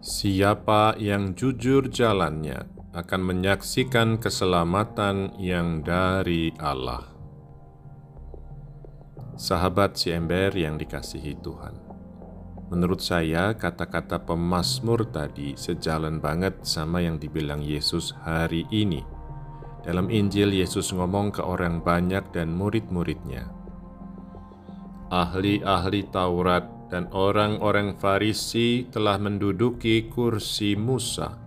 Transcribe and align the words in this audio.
Siapa 0.00 0.96
yang 0.96 1.36
jujur 1.36 1.92
jalannya 1.92 2.64
akan 2.96 3.20
menyaksikan 3.20 4.16
keselamatan 4.16 5.36
yang 5.36 5.84
dari 5.84 6.56
Allah. 6.56 7.04
Sahabat 9.36 10.00
si 10.00 10.08
ember 10.08 10.56
yang 10.56 10.80
dikasihi 10.80 11.36
Tuhan, 11.44 11.76
menurut 12.72 13.04
saya 13.04 13.52
kata-kata 13.52 14.24
pemazmur 14.24 15.04
tadi 15.12 15.52
sejalan 15.60 16.16
banget 16.16 16.64
sama 16.64 17.04
yang 17.04 17.20
dibilang 17.20 17.60
Yesus 17.60 18.16
hari 18.24 18.64
ini. 18.72 19.04
Dalam 19.84 20.08
Injil, 20.08 20.56
Yesus 20.56 20.96
ngomong 20.96 21.36
ke 21.36 21.44
orang 21.44 21.84
banyak 21.84 22.24
dan 22.32 22.56
murid-muridnya. 22.56 23.52
Ahli-ahli 25.12 26.08
Taurat 26.08 26.79
dan 26.90 27.06
orang-orang 27.14 27.96
Farisi 27.96 28.84
telah 28.90 29.16
menduduki 29.16 30.10
kursi 30.10 30.74
Musa. 30.74 31.38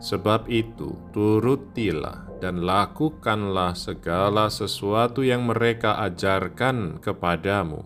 Sebab 0.00 0.48
itu, 0.48 0.96
turutilah 1.12 2.40
dan 2.40 2.64
lakukanlah 2.64 3.76
segala 3.76 4.48
sesuatu 4.48 5.20
yang 5.20 5.44
mereka 5.44 6.00
ajarkan 6.02 6.98
kepadamu. 6.98 7.84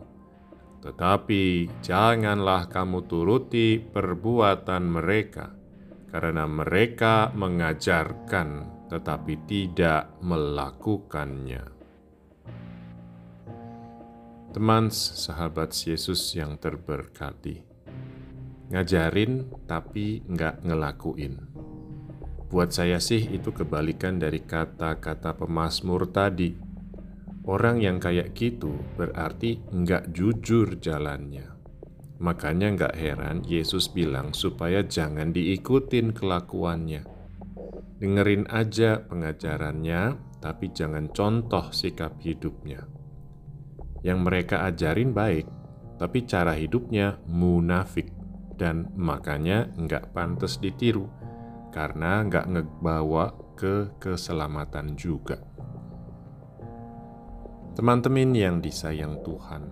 Tetapi 0.82 1.70
janganlah 1.82 2.70
kamu 2.70 3.06
turuti 3.10 3.80
perbuatan 3.80 4.82
mereka, 4.86 5.50
karena 6.10 6.44
mereka 6.46 7.32
mengajarkan 7.32 8.82
tetapi 8.92 9.48
tidak 9.48 10.20
melakukannya. 10.20 11.81
Teman 14.52 14.92
sahabat 14.92 15.72
Yesus 15.72 16.36
yang 16.36 16.60
terberkati. 16.60 17.64
Ngajarin 18.68 19.48
tapi 19.64 20.20
nggak 20.28 20.68
ngelakuin. 20.68 21.40
Buat 22.52 22.76
saya 22.76 23.00
sih 23.00 23.32
itu 23.32 23.48
kebalikan 23.48 24.20
dari 24.20 24.44
kata-kata 24.44 25.40
pemazmur 25.40 26.04
tadi. 26.12 26.52
Orang 27.48 27.80
yang 27.80 27.96
kayak 27.96 28.36
gitu 28.36 28.76
berarti 29.00 29.56
nggak 29.72 30.12
jujur 30.12 30.76
jalannya. 30.76 31.48
Makanya 32.20 32.76
nggak 32.76 32.94
heran 33.00 33.48
Yesus 33.48 33.88
bilang 33.88 34.36
supaya 34.36 34.84
jangan 34.84 35.32
diikutin 35.32 36.12
kelakuannya. 36.12 37.08
Dengerin 38.04 38.52
aja 38.52 39.00
pengajarannya, 39.00 40.20
tapi 40.44 40.68
jangan 40.76 41.08
contoh 41.08 41.72
sikap 41.72 42.20
hidupnya 42.20 42.84
yang 44.02 44.22
mereka 44.26 44.66
ajarin 44.66 45.14
baik, 45.14 45.46
tapi 45.98 46.26
cara 46.26 46.54
hidupnya 46.58 47.22
munafik 47.30 48.10
dan 48.58 48.90
makanya 48.98 49.70
nggak 49.78 50.10
pantas 50.10 50.58
ditiru 50.58 51.06
karena 51.70 52.26
nggak 52.26 52.46
ngebawa 52.50 53.32
ke 53.54 53.96
keselamatan 54.02 54.98
juga. 54.98 55.40
Teman-teman 57.72 58.36
yang 58.36 58.60
disayang 58.60 59.24
Tuhan, 59.24 59.64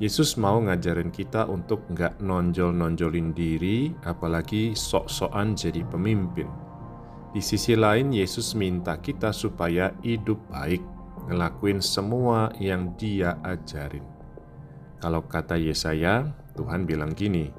Yesus 0.00 0.40
mau 0.40 0.56
ngajarin 0.64 1.12
kita 1.12 1.44
untuk 1.44 1.84
nggak 1.92 2.24
nonjol-nonjolin 2.24 3.36
diri, 3.36 3.92
apalagi 4.02 4.72
sok-sokan 4.72 5.52
jadi 5.52 5.84
pemimpin. 5.84 6.48
Di 7.30 7.44
sisi 7.44 7.76
lain, 7.76 8.10
Yesus 8.10 8.56
minta 8.56 8.96
kita 8.96 9.30
supaya 9.30 9.92
hidup 10.00 10.40
baik 10.48 11.01
ngelakuin 11.26 11.78
semua 11.78 12.50
yang 12.58 12.94
dia 12.98 13.38
ajarin. 13.46 14.04
Kalau 15.02 15.26
kata 15.26 15.58
Yesaya, 15.58 16.30
Tuhan 16.54 16.86
bilang 16.86 17.10
gini, 17.14 17.50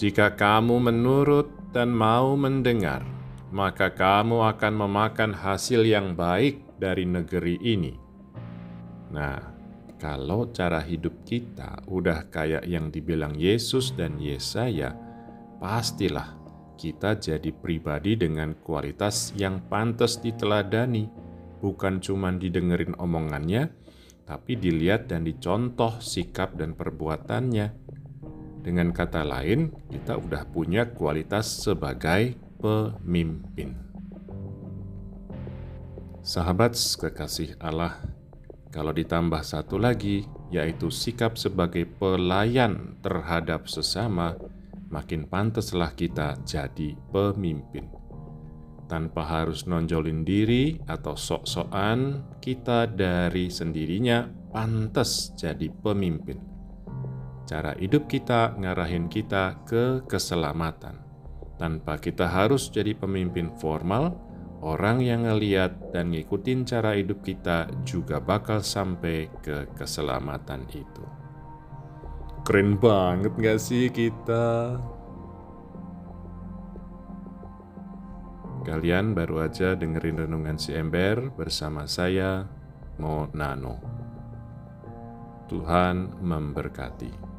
"Jika 0.00 0.32
kamu 0.32 0.80
menurut 0.80 1.52
dan 1.76 1.92
mau 1.92 2.32
mendengar, 2.40 3.04
maka 3.52 3.92
kamu 3.92 4.48
akan 4.56 4.74
memakan 4.80 5.32
hasil 5.36 5.84
yang 5.84 6.16
baik 6.16 6.64
dari 6.80 7.04
negeri 7.04 7.60
ini." 7.60 7.94
Nah, 9.12 9.50
kalau 10.00 10.48
cara 10.48 10.80
hidup 10.80 11.28
kita 11.28 11.84
udah 11.84 12.32
kayak 12.32 12.64
yang 12.64 12.88
dibilang 12.88 13.36
Yesus 13.36 13.92
dan 13.92 14.16
Yesaya, 14.16 14.96
pastilah 15.60 16.40
kita 16.80 17.20
jadi 17.20 17.52
pribadi 17.52 18.16
dengan 18.16 18.56
kualitas 18.56 19.36
yang 19.36 19.60
pantas 19.68 20.16
diteladani 20.16 21.19
bukan 21.60 22.00
cuma 22.00 22.32
didengerin 22.32 22.96
omongannya, 22.96 23.70
tapi 24.24 24.56
dilihat 24.56 25.12
dan 25.12 25.28
dicontoh 25.28 26.00
sikap 26.00 26.56
dan 26.56 26.72
perbuatannya. 26.72 27.76
Dengan 28.60 28.92
kata 28.92 29.24
lain, 29.24 29.72
kita 29.88 30.16
udah 30.16 30.48
punya 30.48 30.88
kualitas 30.88 31.48
sebagai 31.64 32.36
pemimpin. 32.60 33.76
Sahabat 36.20 36.76
kekasih 36.76 37.56
Allah, 37.56 37.96
kalau 38.68 38.92
ditambah 38.92 39.40
satu 39.40 39.80
lagi, 39.80 40.28
yaitu 40.52 40.92
sikap 40.92 41.40
sebagai 41.40 41.88
pelayan 41.88 43.00
terhadap 43.00 43.64
sesama, 43.64 44.36
makin 44.92 45.24
pantaslah 45.24 45.96
kita 45.96 46.36
jadi 46.44 46.92
pemimpin 47.08 47.99
tanpa 48.90 49.22
harus 49.22 49.70
nonjolin 49.70 50.26
diri 50.26 50.74
atau 50.90 51.14
sok-sokan, 51.14 52.26
kita 52.42 52.90
dari 52.90 53.46
sendirinya 53.46 54.26
pantas 54.50 55.30
jadi 55.38 55.70
pemimpin. 55.70 56.42
Cara 57.46 57.78
hidup 57.78 58.10
kita 58.10 58.58
ngarahin 58.58 59.06
kita 59.06 59.62
ke 59.62 60.02
keselamatan. 60.10 60.98
Tanpa 61.54 62.02
kita 62.02 62.26
harus 62.26 62.66
jadi 62.66 62.98
pemimpin 62.98 63.54
formal, 63.62 64.18
orang 64.58 64.98
yang 64.98 65.22
ngeliat 65.22 65.94
dan 65.94 66.10
ngikutin 66.10 66.66
cara 66.66 66.98
hidup 66.98 67.22
kita 67.22 67.70
juga 67.86 68.18
bakal 68.18 68.58
sampai 68.58 69.30
ke 69.38 69.70
keselamatan 69.78 70.66
itu. 70.74 71.04
Keren 72.42 72.80
banget 72.80 73.34
gak 73.38 73.60
sih 73.62 73.86
kita? 73.92 74.74
Kalian 78.70 79.18
baru 79.18 79.42
aja 79.42 79.74
dengerin 79.74 80.30
renungan 80.30 80.54
si 80.54 80.70
ember 80.78 81.34
bersama 81.34 81.90
saya, 81.90 82.46
Mo 83.02 83.26
Nano. 83.34 83.82
Tuhan 85.50 86.22
memberkati. 86.22 87.29